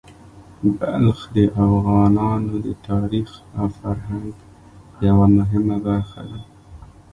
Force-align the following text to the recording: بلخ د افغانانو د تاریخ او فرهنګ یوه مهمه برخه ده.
بلخ 0.77 1.19
د 1.35 1.37
افغانانو 1.65 2.53
د 2.65 2.67
تاریخ 2.87 3.29
او 3.59 3.65
فرهنګ 3.77 4.31
یوه 5.07 5.27
مهمه 5.37 5.77
برخه 5.87 6.21
ده. 6.29 6.39